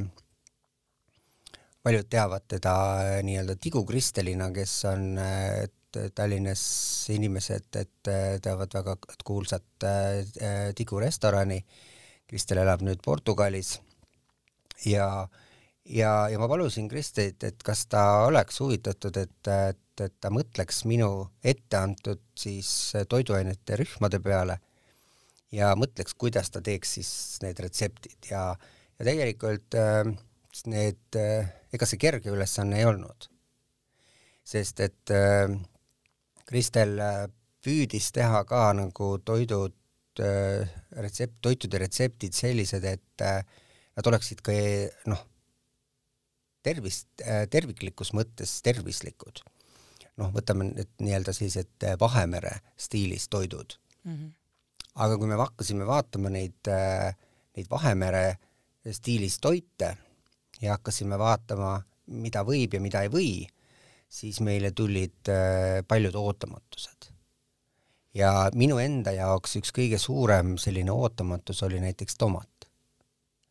[1.87, 2.75] paljud teavad teda
[3.23, 5.67] nii-öelda Tigu Kristelina, kes on äh,
[6.15, 6.63] Tallinnas
[7.15, 8.11] inimesed, et
[8.43, 11.63] teavad väga kuulsat äh, Tigu restorani.
[12.27, 13.77] Kristel elab nüüd Portugalis
[14.85, 15.45] ja äh,
[15.89, 20.85] ja, ja ma palusin Kristit, et kas ta oleks huvitatud, et, et, et ta mõtleks
[20.89, 21.11] minu
[21.45, 22.69] ette antud siis
[23.09, 24.59] toiduainete rühmade peale
[25.55, 27.13] ja mõtleks, kuidas ta teeks siis
[27.45, 28.51] need retseptid ja,
[28.99, 30.03] ja tegelikult äh,
[30.71, 33.29] need äh,, ega see kerge ülesanne ei olnud.
[34.47, 35.51] sest et äh,
[36.47, 37.01] Kristel
[37.67, 39.75] püüdis teha ka nagu toidud
[40.17, 44.55] retsept, toitude retseptid sellised, et nad oleksid ka
[45.11, 45.25] noh
[46.65, 47.09] tervist,
[47.51, 49.43] terviklikus mõttes tervislikud.
[50.17, 54.15] noh, võtame need nii-öelda sellised Vahemere stiilis toidud mm.
[54.15, 54.31] -hmm.
[54.97, 57.13] Aga kui me hakkasime vaatama neid, äh,
[57.57, 58.39] neid Vahemere
[58.93, 59.97] stiilis toite
[60.61, 63.31] ja hakkasime vaatama, mida võib ja mida ei või,
[64.09, 65.29] siis meile tulid
[65.89, 67.11] paljud ootamatused.
[68.15, 72.57] ja minu enda jaoks üks kõige suurem selline ootamatus oli näiteks tomat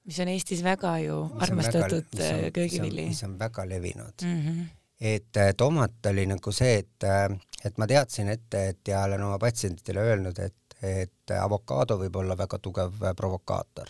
[0.06, 3.08] mis on Eestis väga ju armastatud äh, köögivili.
[3.10, 4.42] mis on väga levinud mm.
[4.42, 4.66] -hmm.
[5.02, 9.24] et äh, tomat oli nagu see, et, äh, et ma teadsin ette, et ja olen
[9.24, 13.90] oma patsientidele öelnud, et, et avokaado võib olla väga tugev provokaator.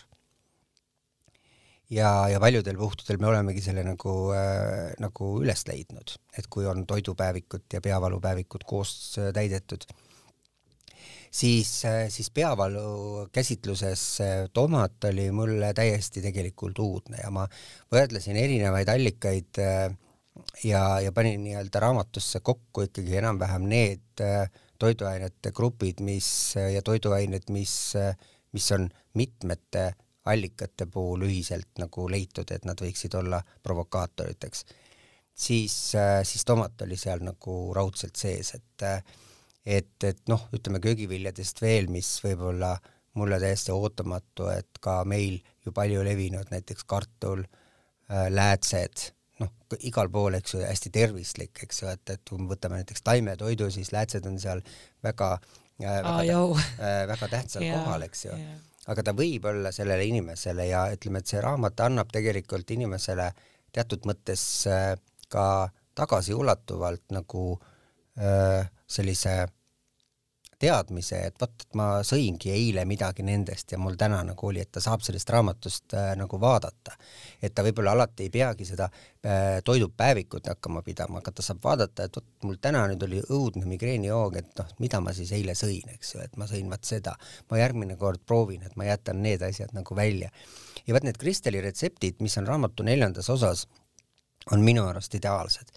[1.89, 6.85] ja, ja paljudel puhtudel me olemegi selle nagu äh,, nagu üles leidnud, et kui on
[6.85, 9.85] toidupäevikut ja peavalupäevikut koos täidetud
[11.35, 17.45] siis, äh, siis peavalu käsitluses äh, tomat oli mulle täiesti tegelikult uudne ja ma
[17.91, 19.89] võrdlesin erinevaid allikaid äh,
[20.63, 24.23] ja, ja panin nii-öelda raamatusse kokku ikkagi enam-vähem need
[24.79, 27.93] toiduainete grupid, mis ja toiduained, mis,
[28.53, 29.91] mis on mitmete
[30.25, 34.65] allikate puhul ühiselt nagu leitud, et nad võiksid olla provokaatoriteks,
[35.33, 35.75] siis,
[36.23, 38.89] siis tomat oli seal nagu raudselt sees, et
[39.65, 42.75] et, et noh, ütleme köögiviljadest veel, mis võib-olla
[43.17, 47.41] mulle täiesti ootamatu, et ka meil ju palju levinud näiteks kartul
[48.29, 49.07] läätsed,
[49.87, 53.69] igal pool, eks ju, hästi tervislik, eks ju, et, et kui me võtame näiteks taimetoidu,
[53.73, 54.61] siis läätsed on seal
[55.03, 58.61] väga äh, väga, oh, äh, väga tähtsal yeah, kohal, eks ju yeah.
[58.87, 63.31] aga ta võib olla sellele inimesele ja ütleme, et see raamat annab tegelikult inimesele
[63.75, 64.93] teatud mõttes äh,
[65.29, 67.45] ka tagasiulatuvalt nagu
[68.19, 69.45] äh, sellise
[70.59, 74.71] teadmise, et vot, et ma sõingi eile midagi nendest ja mul täna nagu oli, et
[74.71, 76.95] ta saab sellest raamatust äh, nagu vaadata.
[77.41, 82.05] et ta võib-olla alati ei peagi seda äh, toidupäevikut hakkama pidama, aga ta saab vaadata,
[82.05, 85.89] et vot mul täna nüüd oli õudne migreenijoog, et noh, mida ma siis eile sõin,
[85.95, 87.15] eks ju, et ma sõin vaat seda.
[87.51, 90.31] ma järgmine kord proovin, et ma jätan need asjad nagu välja.
[90.85, 93.67] ja vot need Kristeli retseptid, mis on raamatu neljandas osas,
[94.51, 95.71] on minu arust ideaalsed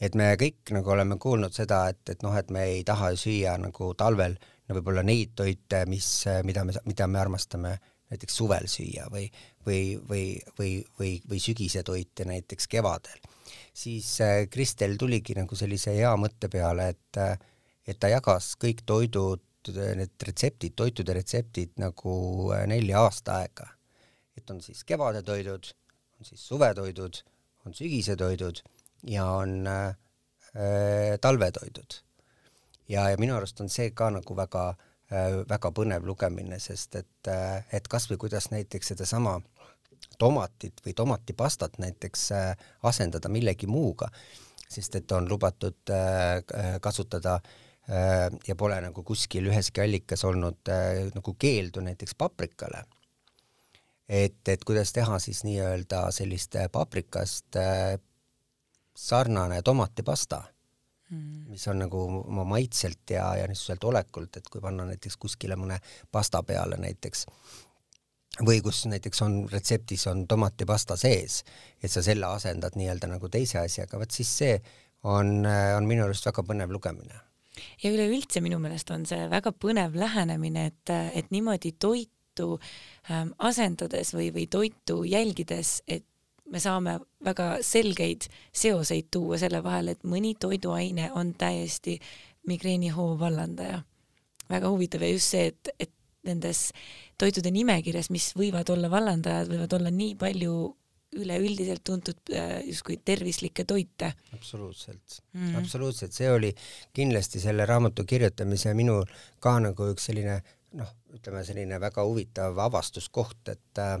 [0.00, 3.56] et me kõik nagu oleme kuulnud seda, et, et noh, et me ei taha süüa
[3.60, 4.36] nagu talvel
[4.68, 6.08] no võib-olla neid toite, mis,
[6.46, 7.76] mida me, mida me armastame
[8.12, 9.28] näiteks suvel süüa või,
[9.66, 10.26] või, või,
[10.58, 13.22] või, või, või sügisetoite näiteks kevadel,
[13.72, 14.18] siis
[14.52, 17.22] Kristel tuligi nagu sellise hea mõtte peale, et,
[17.88, 22.14] et ta jagas kõik toidud need retseptid, toitude retseptid nagu
[22.52, 23.68] äh, nelja aasta aega.
[24.36, 25.66] et on siis kevadetoidud,
[26.18, 27.18] on siis suvetoidud,
[27.66, 28.62] on sügisetoidud
[29.06, 29.94] ja on äh,
[31.20, 31.94] talvetoidud.
[32.88, 34.68] ja, ja minu arust on see ka nagu väga
[35.12, 39.40] äh,, väga põnev lugemine, sest et äh,, et kasvõi kuidas näiteks sedasama
[40.18, 44.08] tomatit või tomatipastat näiteks äh, asendada millegi muuga,
[44.68, 46.42] sest et on lubatud äh,
[46.80, 52.84] kasutada äh, ja pole nagu kuskil üheski allikas olnud äh, nagu keeldu näiteks paprikale.
[54.08, 57.98] et, et kuidas teha siis nii-öelda sellist paprikast äh,
[59.02, 60.42] sarnane tomatipasta
[61.10, 65.58] mm., mis on nagu oma maitselt ja, ja niisuguselt olekult, et kui panna näiteks kuskile
[65.58, 65.80] mõne
[66.12, 67.26] pasta peale näiteks
[68.40, 71.42] või kus näiteks on retseptis on tomatipasta sees,
[71.82, 74.54] et sa selle asendad nii-öelda nagu teise asjaga, vot siis see
[75.04, 75.42] on,
[75.76, 77.20] on minu arust väga põnev lugemine.
[77.82, 82.54] ja üleüldse minu meelest on see väga põnev lähenemine, et, et niimoodi toitu
[83.10, 86.06] ähm, asendades või, või toitu jälgides, et
[86.52, 91.98] me saame väga selgeid seoseid tuua selle vahel, et mõni toiduaine on täiesti
[92.46, 93.82] migreenihoo vallandaja.
[94.50, 95.92] väga huvitav ja just see, et, et
[96.28, 96.70] nendes
[97.18, 100.54] toitude nimekirjas, mis võivad olla vallandajad, võivad olla nii palju
[101.22, 104.12] üleüldiselt tuntud äh, justkui tervislikke toite.
[104.32, 105.58] absoluutselt mm, -hmm.
[105.58, 106.54] absoluutselt, see oli
[106.92, 109.04] kindlasti selle raamatu kirjutamise minul
[109.40, 110.40] ka nagu üks selline
[110.72, 113.98] noh, ütleme selline väga huvitav avastuskoht, et äh,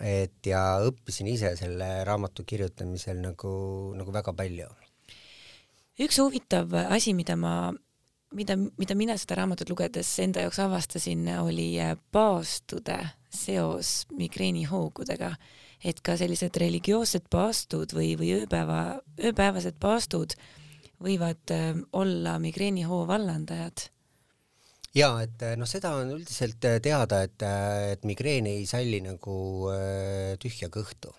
[0.00, 3.52] et ja õppisin ise selle raamatu kirjutamisel nagu,
[3.98, 4.68] nagu väga palju.
[6.00, 7.72] üks huvitav asi, mida ma
[8.34, 12.98] mida, mida mina seda raamatut lugedes enda jaoks avastasin, oli äh, paastude
[13.32, 15.34] seos migreenihoogudega.
[15.82, 20.36] et ka sellised religioossed paastud või, või ööpäeva, ööpäevased paastud
[21.02, 23.88] võivad äh, olla migreenihoo vallandajad
[24.96, 27.44] ja et äh, noh, seda on üldiselt teada, et,
[27.94, 29.36] et migreen ei salli nagu
[30.42, 31.12] tühja kõhtu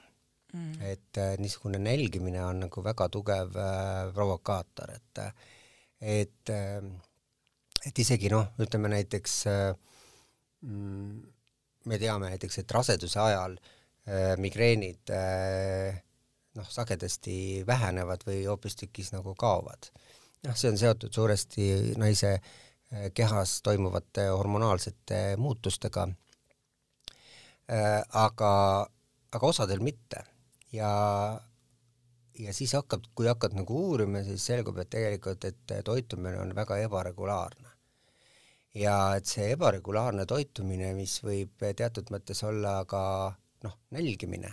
[0.53, 0.79] mm..
[0.91, 3.59] et niisugune nälgimine on nagu väga tugev
[4.15, 5.23] provokaator, et
[6.03, 6.53] et,
[7.87, 9.37] et isegi noh, ütleme näiteks
[10.67, 11.21] mm,
[11.87, 13.55] me teame näiteks, et raseduse ajal
[14.43, 15.11] migreenid
[16.57, 19.89] noh, sagedasti vähenevad või hoopistükkis nagu kaovad.
[20.43, 22.35] noh, see on seotud suuresti naise
[23.13, 26.07] kehas toimuvate hormonaalsete muutustega.
[28.13, 28.51] aga,
[29.31, 30.19] aga osadel mitte
[30.73, 30.89] ja
[32.39, 36.79] ja siis hakkab, kui hakkad nagu uurima, siis selgub, et tegelikult, et toitumine on väga
[36.87, 37.69] ebaregulaarne.
[38.73, 43.01] ja et see ebaregulaarne toitumine, mis võib teatud mõttes olla ka
[43.63, 44.49] noh, nälgimine,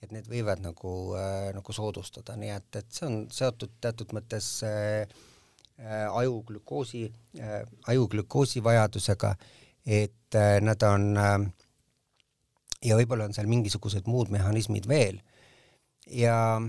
[0.00, 4.48] et need võivad nagu äh,, nagu soodustada, nii et, et see on seotud teatud mõttes
[4.64, 5.04] äh,
[5.80, 7.04] äh, ajuglükoosi
[7.40, 9.34] äh,, ajuglükoosi vajadusega,
[9.86, 11.12] et äh, nad on
[12.82, 15.20] ja võib-olla on seal mingisugused muud mehhanismid veel.
[16.10, 16.60] Ja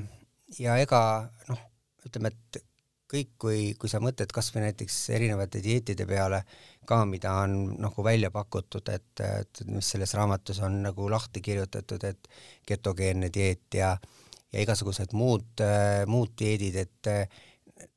[0.59, 1.01] ja ega
[1.49, 1.61] noh,
[2.05, 2.63] ütleme, et
[3.13, 6.43] kõik, kui, kui sa mõtled kasvõi näiteks erinevate dieetide peale
[6.89, 12.03] ka, mida on nagu välja pakutud, et, et mis selles raamatus on nagu lahti kirjutatud,
[12.09, 12.29] et
[12.69, 13.95] ketogeenne dieet ja
[14.53, 15.63] ja igasugused muud,
[16.05, 17.07] muud dieedid, et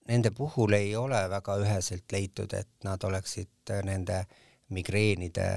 [0.08, 4.22] nende puhul ei ole väga üheselt leitud, et nad oleksid nende
[4.74, 5.48] migreenide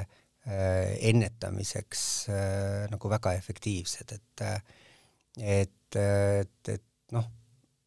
[0.49, 2.01] ennetamiseks
[2.89, 4.45] nagu väga efektiivsed, et
[5.39, 7.25] et, et, et noh,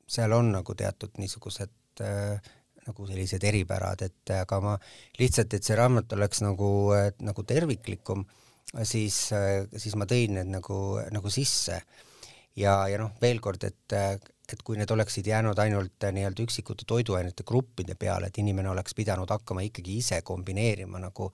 [0.09, 2.53] seal on nagu teatud niisugused äh,
[2.87, 4.77] nagu sellised eripärad, et aga ma
[5.21, 8.25] lihtsalt, et see raamat oleks nagu äh,, nagu terviklikum,
[8.89, 10.79] siis äh,, siis ma tõin need nagu,
[11.15, 11.83] nagu sisse.
[12.59, 13.95] ja, ja noh, veel kord, et,
[14.53, 19.31] et kui need oleksid jäänud ainult nii-öelda üksikute toiduainete gruppide peale, et inimene oleks pidanud
[19.31, 21.31] hakkama ikkagi ise kombineerima nagu,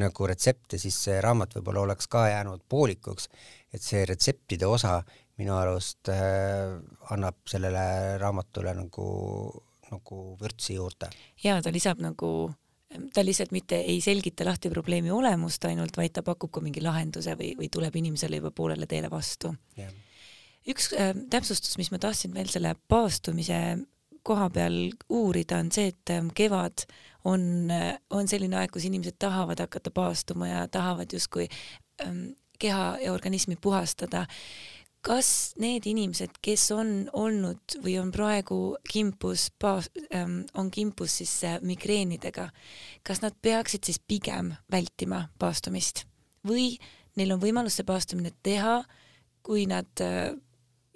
[0.00, 3.28] nagu retsepte, siis see raamat võib-olla oleks ka jäänud poolikuks,
[3.74, 4.98] et see retseptide osa
[5.36, 6.76] minu arust äh,
[7.12, 9.08] annab sellele raamatule nagu,
[9.90, 11.10] nagu vürtsi juurde.
[11.44, 12.30] ja ta lisab nagu,
[13.12, 17.36] ta lihtsalt mitte ei selgita lahti probleemi olemust ainult, vaid ta pakub ka mingi lahenduse
[17.36, 19.52] või, või tuleb inimesele juba poolele teele vastu.
[19.78, 19.92] Yeah..
[20.66, 23.60] Üks äh, täpsustus, mis ma tahtsin veel selle paastumise
[24.26, 24.78] koha peal
[25.12, 26.86] uurida, on see, et ähm, kevad
[27.26, 31.46] on, äh, on selline aeg, kus inimesed tahavad hakata paastuma ja tahavad justkui
[32.02, 34.26] ähm, keha ja organismi puhastada.
[35.06, 38.58] Kas need inimesed, kes on olnud või on praegu
[38.90, 42.48] kimpus, ähm, on kimpus siis äh, migreenidega,
[43.06, 46.02] kas nad peaksid siis pigem vältima paastumist?
[46.46, 46.72] Või
[47.18, 48.80] neil on võimalus see paastumine teha,
[49.46, 50.34] kui nad äh,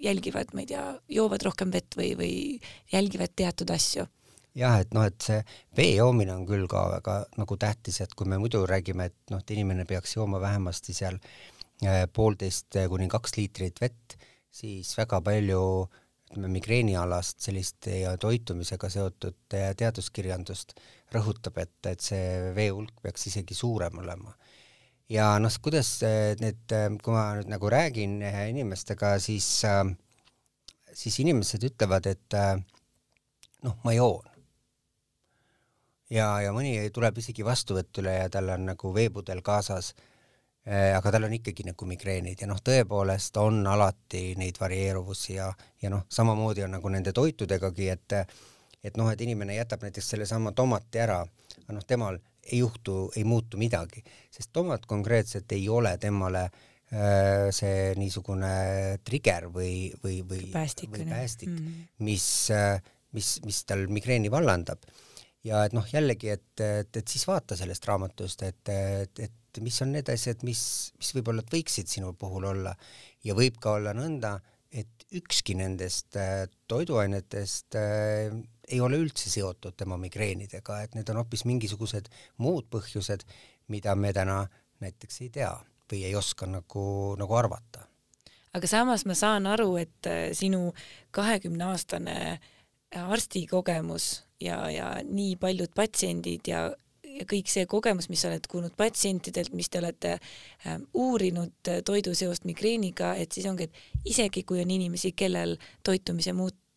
[0.01, 2.33] jälgivad, ma ei tea, joovad rohkem vett või, või
[2.93, 4.07] jälgivad teatud asju?
[4.57, 5.39] jah, et noh, et see
[5.77, 9.39] vee joomine on küll ka väga nagu tähtis, et kui me muidu räägime, et noh,
[9.39, 11.19] et inimene peaks jooma vähemasti seal
[11.85, 14.17] äh, poolteist kuni kaks liitrit vett,
[14.51, 15.61] siis väga palju
[16.31, 20.75] ütleme, migreenialast sellist ja toitumisega seotud teaduskirjandust
[21.11, 24.35] rõhutab, et, et see vee hulk peaks isegi suurem olema.
[25.11, 25.97] Ja noh, kuidas
[26.39, 26.71] need,
[27.03, 29.47] kui ma nüüd nagu räägin inimestega, siis,
[30.93, 32.37] siis inimesed ütlevad, et
[33.65, 34.31] noh, ma joon.
[36.11, 39.93] Ja, ja mõni tuleb isegi vastuvõtule ja tal on nagu veepudel kaasas,
[40.65, 45.47] eh, aga tal on ikkagi nagu migreenid ja noh, tõepoolest on alati neid varieeruvusi ja,
[45.81, 48.17] ja noh, samamoodi on nagu nende toitudegagi, et
[48.83, 52.17] et noh, et inimene jätab näiteks sellesama tomati ära, aga noh, temal
[52.49, 58.53] ei juhtu, ei muutu midagi, sest tomat konkreetselt ei ole temale äh, see niisugune
[59.05, 61.87] trigger või, või, või päästik, või päästik mm, -hmm.
[62.07, 62.25] mis,
[62.55, 62.81] äh,
[63.17, 64.83] mis, mis tal migreeni vallandab.
[65.45, 69.77] Ja et noh, jällegi, et, et, et siis vaata sellest raamatust, et, et, et mis
[69.81, 70.61] on need asjad, mis,
[71.01, 72.75] mis võib-olla võiksid sinu puhul olla.
[73.25, 74.35] Ja võib ka olla nõnda,
[74.71, 77.75] et ükski nendest äh, toiduainetest
[78.71, 82.09] ei ole üldse seotud tema migreenidega, et need on hoopis mingisugused
[82.41, 83.25] muud põhjused,
[83.71, 84.45] mida me täna
[84.81, 85.51] näiteks ei tea
[85.91, 86.83] või ei oska nagu,
[87.19, 87.85] nagu arvata.
[88.53, 90.73] aga samas ma saan aru, et äh, sinu
[91.11, 92.39] kahekümne aastane
[92.91, 96.63] arstikogemus ja, ja nii paljud patsiendid ja,
[97.03, 101.81] ja kõik see kogemus, mis sa oled kuulnud patsientidelt, mis te olete äh, uurinud äh,
[101.87, 106.33] toidu seost migreeniga, et siis ongi, et isegi kui on inimesi, kellel toitumise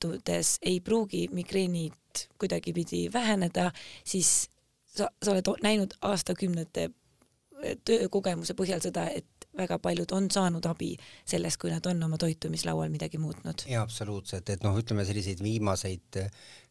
[0.06, 3.70] muutudes ei pruugi migreenid kuidagipidi väheneda,
[4.04, 4.48] siis
[4.86, 10.96] sa, sa oled näinud aastakümnete äh, töökogemuse põhjal seda, et väga paljud on saanud abi
[11.24, 13.66] sellest, kui nad on oma toitumislaual midagi muutnud.
[13.70, 16.22] jaa, absoluutselt, et noh, ütleme selliseid viimaseid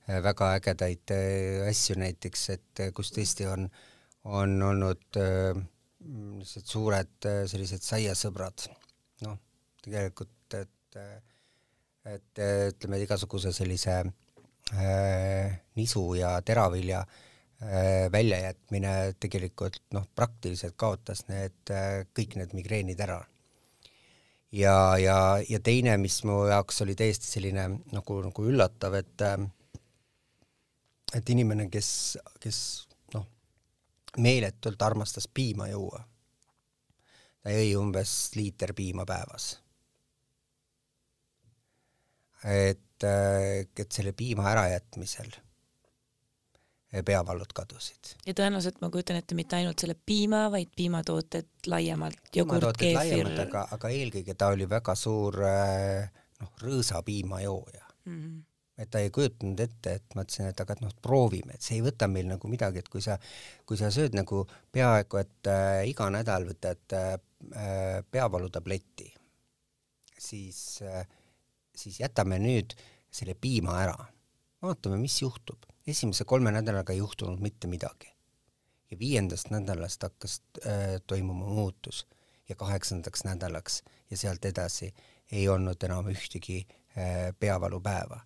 [0.04, 3.70] Äh, väga ägedaid äh, asju näiteks, et äh, kus tõesti on,
[4.28, 8.66] on olnud sellised suured sellised saiasõbrad,
[9.24, 9.38] noh,
[9.84, 10.98] tegelikult, et,
[12.06, 21.72] et ütleme, igasuguse sellise äh, nisu ja teravilja äh, väljajätmine tegelikult noh, praktiliselt kaotas need
[21.72, 23.22] äh, kõik need migreenid ära
[24.54, 25.18] ja, ja,
[25.50, 29.28] ja teine, mis mu jaoks oli täiesti selline nagu, nagu üllatav, et
[31.14, 31.90] et inimene, kes,
[32.42, 32.60] kes
[33.14, 33.26] noh,
[34.18, 36.02] meeletult armastas piima juua,
[37.44, 39.63] ta jõi umbes liiter piima päevas.
[42.44, 45.32] Et, et selle piima ärajätmisel
[47.06, 48.14] peavallud kadusid.
[48.28, 53.32] ja tõenäoliselt ma kujutan ette mitte ainult selle piima, vaid piimatooted laiemalt, jogurt, keefir.
[53.48, 58.18] aga, aga eelkõige ta oli väga suur noh, rõõsapiimajooja mm.
[58.18, 58.42] -hmm
[58.78, 61.84] et ta ei kujutanud ette, et ma ütlesin, et aga noh, proovime, et see ei
[61.86, 63.20] võta meil nagu midagi, et kui sa,
[63.70, 67.14] kui sa sööd nagu peaaegu et äh, iga nädal võtad äh,
[68.12, 69.12] peavalutabletti,
[70.18, 71.06] siis äh,,
[71.76, 72.76] siis jätame nüüd
[73.12, 73.98] selle piima ära.
[74.62, 75.66] vaatame, mis juhtub.
[75.88, 78.14] esimese kolme nädalaga ei juhtunud mitte midagi.
[78.92, 82.08] ja viiendast nädalast hakkas äh, toimuma muutus
[82.50, 84.94] ja kaheksandaks nädalaks ja sealt edasi
[85.32, 88.22] ei olnud enam ühtegi äh, peavalupäeva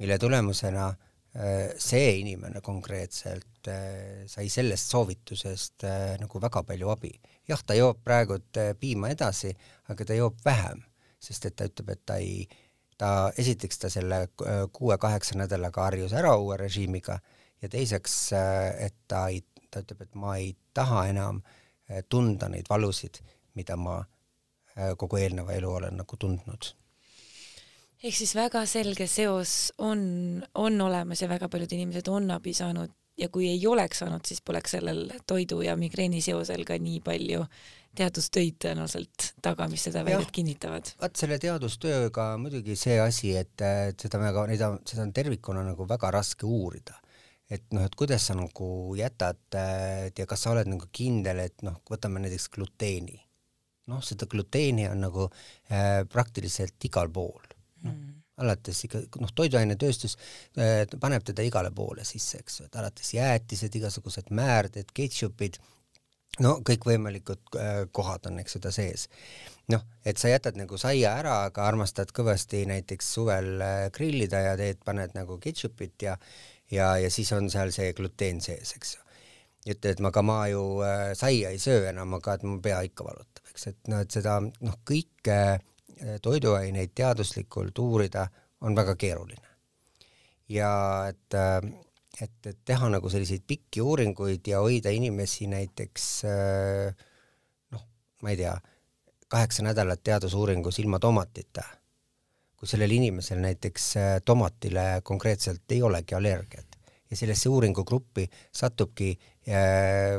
[0.00, 7.12] mille tulemusena äh, see inimene konkreetselt äh, sai sellest soovitusest äh, nagu väga palju abi.
[7.48, 8.38] jah, ta joob praegu
[8.80, 9.52] piima edasi,
[9.92, 10.84] aga ta joob vähem,
[11.20, 12.46] sest et ta ütleb, et ta ei,
[13.00, 14.26] ta esiteks ta selle
[14.76, 17.16] kuue-kaheksa nädalaga harjus ära uue režiimiga
[17.62, 18.16] ja teiseks,
[18.76, 21.40] et ta ei, ta ütleb, et ma ei taha enam
[22.08, 23.22] tunda neid valusid,
[23.56, 24.02] mida ma
[25.00, 26.70] kogu eelneva elu olen nagu tundnud.
[28.00, 30.00] Ehk siis väga selge seos on,
[30.54, 34.40] on olemas ja väga paljud inimesed on abi saanud ja kui ei oleks saanud, siis
[34.40, 37.44] poleks sellel toidu ja migreeni seosel ka nii palju
[37.96, 40.92] teadustöid tõenäoliselt taga, mis seda väidet kinnitavad.
[41.00, 43.64] vaat selle teadustööga muidugi see asi, et,
[44.00, 47.00] seda väga, neid on, seda on tervikuna nagu väga raske uurida.
[47.50, 49.58] et noh, et kuidas sa nagu jätad
[50.18, 53.18] ja kas sa oled nagu kindel, et noh, võtame näiteks gluteeni.
[53.90, 57.42] noh, seda gluteeni on nagu äh, praktiliselt igal pool
[57.82, 60.16] noh mm., alates ikka, noh, toiduainetööstus
[60.56, 65.58] äh, paneb teda igale poole sisse, eks ju, et alates jäätised, igasugused määrded, ketšupid,
[66.38, 69.08] no kõikvõimalikud äh, kohad on, eks ju, ta sees.
[69.70, 74.56] noh, et sa jätad nagu saia ära, aga armastad kõvasti näiteks suvel äh, grillida ja
[74.60, 76.16] teed, paned nagu ketšupit ja
[76.70, 79.06] ja, ja siis on seal see gluteen sees, eks ju
[79.68, 82.80] ütle, et ma ka ma ju äh, saia ei söö enam, aga et mu pea
[82.86, 88.26] ikka valutab, eks, et noh, et seda noh, kõike äh, toiduaineid teaduslikult uurida
[88.64, 89.48] on väga keeruline.
[90.48, 90.72] ja
[91.08, 91.36] et,
[92.20, 96.06] et, et teha nagu selliseid pikki uuringuid ja hoida inimesi näiteks
[97.74, 97.84] noh,
[98.22, 98.54] ma ei tea,
[99.30, 101.64] kaheksa nädalat teadusuuringus ilma tomatita,
[102.56, 103.92] kui sellel inimesel näiteks
[104.24, 106.78] tomatile konkreetselt ei olegi allergiat
[107.10, 109.14] ja sellesse uuringugruppi satubki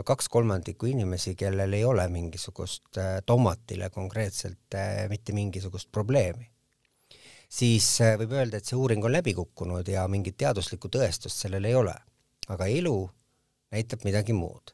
[0.06, 4.80] kaks kolmandikku inimesi, kellel ei ole mingisugust tomatile konkreetselt
[5.10, 6.51] mitte mingisugust probleemi
[7.52, 11.68] siis äh, võib öelda, et see uuring on läbi kukkunud ja mingit teaduslikku tõestust sellel
[11.68, 11.96] ei ole.
[12.52, 12.96] aga elu
[13.72, 14.74] näitab midagi muud.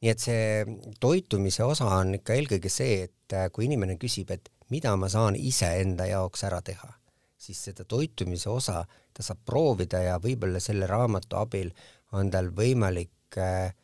[0.00, 0.64] nii et see
[1.00, 5.36] toitumise osa on ikka eelkõige see, et äh, kui inimene küsib, et mida ma saan
[5.36, 6.88] iseenda jaoks ära teha,
[7.36, 11.72] siis seda toitumise osa ta saab proovida ja võib-olla selle raamatu abil
[12.12, 13.74] on tal võimalik äh,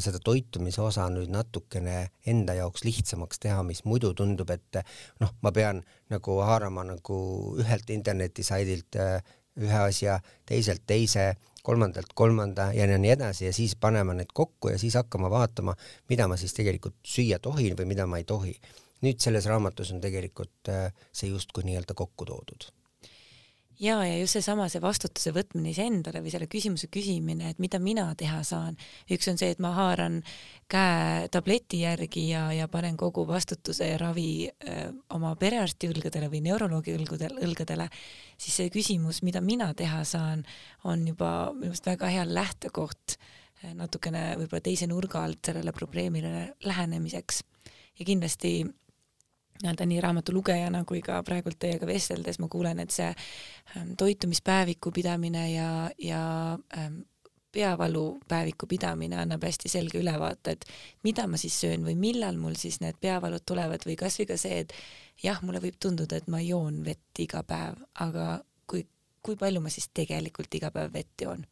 [0.00, 4.82] seda toitumise osa nüüd natukene enda jaoks lihtsamaks teha, mis muidu tundub, et
[5.20, 7.16] noh, ma pean nagu haarama nagu
[7.58, 9.16] ühelt internetisaidilt äh,
[9.60, 14.78] ühe asja, teiselt teise, kolmandalt kolmanda ja nii edasi ja siis panema need kokku ja
[14.80, 15.76] siis hakkama vaatama,
[16.10, 18.56] mida ma siis tegelikult süüa tohin või mida ma ei tohi.
[19.02, 22.70] nüüd selles raamatus on tegelikult äh, see justkui nii-öelda kokku toodud
[23.80, 28.06] ja, ja just seesama, see vastutuse võtmine iseendale või selle küsimuse küsimine, et mida mina
[28.18, 28.76] teha saan.
[29.10, 30.20] üks on see, et ma haaran
[30.72, 36.42] käe tableti järgi ja, ja panen kogu vastutuse ja ravi öö, oma perearsti õlgadele või
[36.48, 37.88] neuroloogi õlgadele, õlgadele,
[38.36, 40.46] siis see küsimus, mida mina teha saan,
[40.84, 43.16] on juba minu meelest väga hea lähtekoht
[43.78, 47.42] natukene võib-olla teise nurga alt sellele probleemile lähenemiseks.
[47.98, 48.64] ja kindlasti
[49.62, 53.08] nii-öelda nii raamatu lugejana kui ka praegult teiega vesteldes ma kuulen, et see
[53.76, 56.22] ähm, toitumispäeviku pidamine ja, ja
[56.78, 57.00] ähm,
[57.52, 60.64] peavalupäeviku pidamine annab hästi selge ülevaate, et
[61.04, 64.62] mida ma siis söön või millal mul siis need peavalud tulevad või kasvõi ka see,
[64.64, 64.72] et
[65.22, 68.86] jah, mulle võib tunduda, et ma joon vett iga päev, aga kui,
[69.22, 71.44] kui palju ma siis tegelikult iga päev vett joon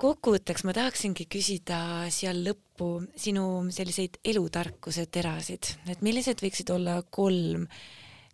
[0.00, 1.78] kokkuvõtteks ma tahaksingi küsida
[2.12, 7.64] siia lõppu sinu selliseid elutarkuse terasid, et millised võiksid olla kolm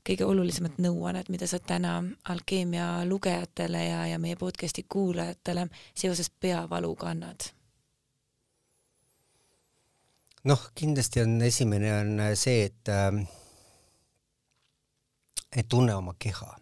[0.02, 2.00] kõige olulisemat nõuannet, mida sa täna
[2.32, 7.52] alkeemia lugejatele ja, ja meie podcasti kuulajatele seoses peavaluga annad?
[10.42, 13.14] noh, kindlasti on esimene on see, et äh,
[15.54, 16.56] et tunne oma keha.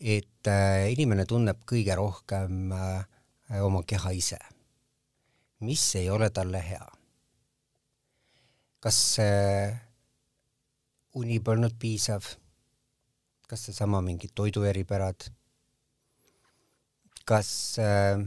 [0.00, 3.13] et äh, inimene tunneb kõige rohkem äh, Äh,
[3.62, 4.38] oma keha ise,
[5.60, 6.86] mis ei ole talle hea.
[8.84, 9.72] kas äh,
[11.16, 12.26] uni polnud piisav,
[13.48, 15.24] kas seesama mingid toidueripärad,
[17.24, 17.48] kas
[17.80, 18.20] äh,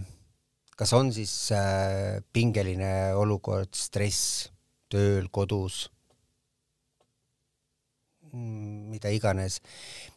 [0.78, 4.50] kas on siis äh, pingeline olukord, stress
[4.90, 5.88] tööl, kodus
[8.92, 9.60] mida iganes.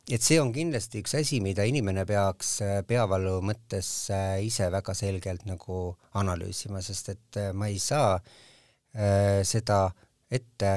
[0.08, 4.94] et see on kindlasti üks asi, mida inimene peaks äh, peavalu mõttes äh, ise väga
[4.96, 5.80] selgelt nagu
[6.18, 8.18] analüüsima, sest et äh, ma ei saa
[9.46, 9.84] seda
[10.34, 10.70] ette,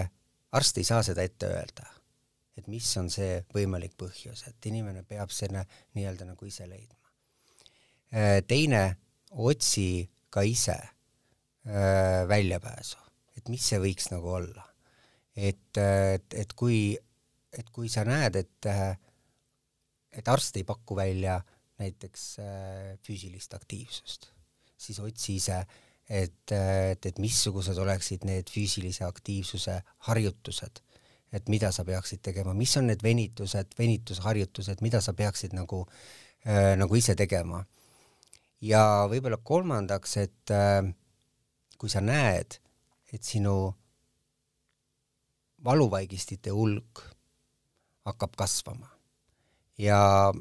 [0.54, 1.88] arst ei saa seda ette öelda,
[2.54, 5.64] et mis on see võimalik põhjus, et inimene peab selle
[5.98, 6.94] nii-öelda nagu ise leidma
[8.46, 8.84] teine,
[9.34, 10.78] otsi ka ise
[12.30, 13.02] väljapääsu,
[13.34, 14.68] et mis see võiks nagu olla.
[15.34, 16.94] et, et, et kui
[17.58, 18.96] et kui sa näed, et, äh,
[20.14, 21.40] et arst ei paku välja
[21.82, 24.30] näiteks äh, füüsilist aktiivsust,
[24.78, 25.60] siis otsi ise,
[26.10, 29.80] et, et, et missugused oleksid need füüsilise aktiivsuse
[30.10, 30.82] harjutused,
[31.34, 35.86] et mida sa peaksid tegema, mis on need venitused, venitusharjutused, mida sa peaksid nagu
[36.46, 37.64] äh,, nagu ise tegema.
[38.64, 40.52] ja võib-olla kolmandaks, et
[41.78, 42.60] kui sa näed,
[43.12, 43.74] et sinu
[45.66, 47.02] valuvaigistite hulk
[48.06, 48.90] hakkab kasvama.
[49.78, 50.34] ja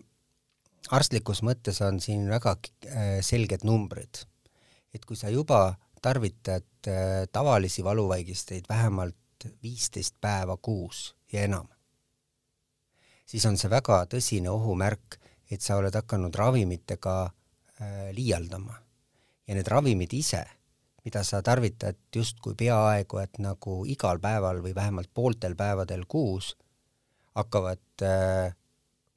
[0.91, 4.27] arstlikus mõttes on siin väga äh, selged numbrid.
[4.95, 9.17] et kui sa juba tarvitad äh, tavalisi valuvaigisteid vähemalt
[9.63, 11.69] viisteist päeva kuus ja enam,
[13.27, 15.19] siis on see väga tõsine ohumärk,
[15.51, 18.75] et sa oled hakanud ravimitega äh, liialdama.
[19.47, 20.45] ja need ravimid ise,
[21.05, 26.57] mida sa tarvitad justkui peaaegu et nagu igal päeval või vähemalt pooltel päevadel kuus,
[27.35, 28.55] hakkavad äh,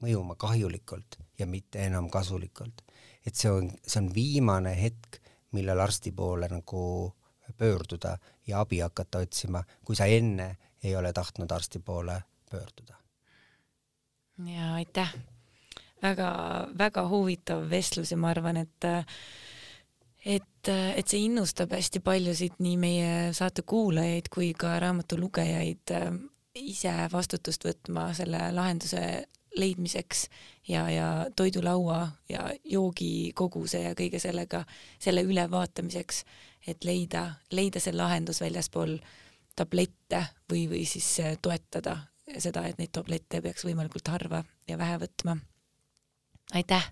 [0.03, 2.81] mõjuma kahjulikult ja mitte enam kasulikult.
[3.25, 5.19] et see on, see on viimane hetk,
[5.51, 7.13] millal arsti poole nagu
[7.57, 12.95] pöörduda ja abi hakata otsima, kui sa enne ei ole tahtnud arsti poole pöörduda.
[14.45, 15.13] ja aitäh,
[16.01, 18.89] väga-väga huvitav vestlus ja ma arvan, et
[20.25, 25.93] et, et see innustab hästi paljusid nii meie saate kuulajaid kui ka raamatu lugejaid
[26.55, 29.01] ise vastutust võtma selle lahenduse
[29.55, 30.25] leidmiseks
[30.67, 34.65] ja, ja toidulaua ja joogikoguse ja kõige sellega,
[34.99, 36.23] selle ülevaatamiseks,
[36.67, 38.97] et leida, leida see lahendus väljaspool
[39.55, 41.07] tablette või, või siis
[41.41, 41.97] toetada
[42.37, 45.37] seda, et neid tablette peaks võimalikult harva ja vähe võtma.
[46.53, 46.91] Aitäh,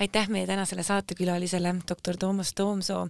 [0.00, 3.08] aitäh meie tänasele saatekülalisele, doktor Toomas Toomsoo.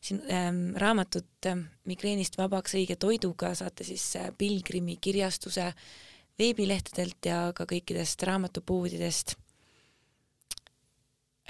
[0.00, 5.72] siin ähm, raamatut ähm, Migreenist vabaks õige toiduga saate siis äh, Pilgrimi kirjastuse
[6.38, 9.36] veebilehtedelt ja ka kõikidest raamatupoodidest.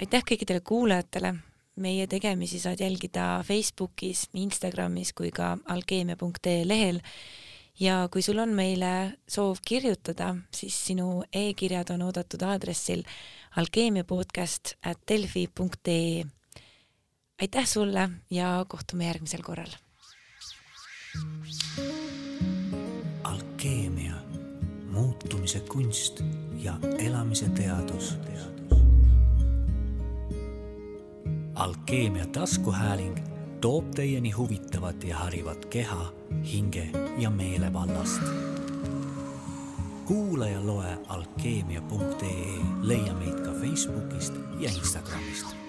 [0.01, 1.35] aitäh kõikidele kuulajatele
[1.75, 7.01] meie tegemisi saad jälgida Facebookis, Instagramis kui ka alkeemia.ee lehel
[7.79, 13.01] ja kui sul on meile soov kirjutada, siis sinu e-kirjad on oodatud aadressil
[13.57, 16.23] alkeemiapodcast at delfi.ee.
[17.41, 19.69] aitäh sulle ja kohtume järgmisel korral.
[23.23, 24.13] alkeemia,
[24.91, 26.21] muutumise kunst
[26.55, 28.17] ja elamise teadus.
[31.55, 33.17] alkeemia taskuhääling
[33.61, 36.13] toob teieni huvitavat ja harivat keha,
[36.53, 38.21] hinge ja meele vallast.
[40.05, 45.62] Kuula ja loe alkeemia.ee, leia meid ka Facebookist ja Instagramist